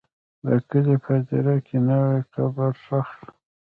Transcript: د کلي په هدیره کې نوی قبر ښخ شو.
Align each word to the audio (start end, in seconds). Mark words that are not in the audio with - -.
د 0.45 0.47
کلي 0.69 0.95
په 1.03 1.11
هدیره 1.19 1.55
کې 1.65 1.77
نوی 1.87 2.19
قبر 2.33 2.71
ښخ 2.83 3.07
شو. 3.17 3.29